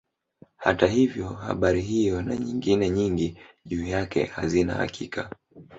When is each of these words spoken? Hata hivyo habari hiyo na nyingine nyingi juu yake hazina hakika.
Hata 0.57 0.87
hivyo 0.87 1.27
habari 1.27 1.81
hiyo 1.81 2.21
na 2.21 2.35
nyingine 2.37 2.89
nyingi 2.89 3.37
juu 3.65 3.83
yake 3.85 4.25
hazina 4.25 4.73
hakika. 4.73 5.29